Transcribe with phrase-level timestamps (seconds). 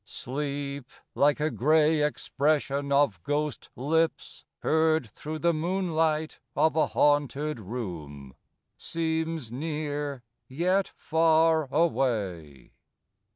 [0.03, 7.59] Sleep, like a gray expression of ghost lips Heard through the moonlight of a haunted
[7.59, 8.33] room,
[8.79, 12.71] Seems near yet far away.